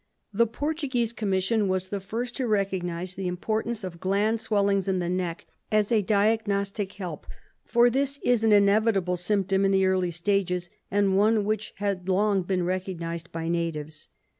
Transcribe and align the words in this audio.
The 0.33 0.47
Portuguese 0.47 1.13
Commission 1.13 1.67
was 1.67 1.89
the 1.89 1.99
first 1.99 2.35
to 2.37 2.47
recognise 2.47 3.13
the 3.13 3.27
importance 3.27 3.83
of 3.83 3.99
gland 3.99 4.41
swellings 4.41 4.87
in 4.87 4.97
the 4.97 5.11
neck 5.11 5.45
as 5.71 5.91
a 5.91 6.01
diagnostic 6.01 6.93
help, 6.93 7.27
for 7.65 7.87
this 7.87 8.17
is 8.23 8.43
an 8.43 8.51
inevitable 8.51 9.15
symptom 9.15 9.63
in 9.63 9.69
the 9.69 9.85
early 9.85 10.09
stages, 10.09 10.71
and 10.89 11.15
one 11.15 11.45
which 11.45 11.73
had 11.75 12.09
long 12.09 12.41
been 12.41 12.63
recognised 12.65 13.31
by 13.31 13.47
natives. 13.47 14.07